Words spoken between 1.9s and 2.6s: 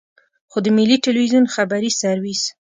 سرویس.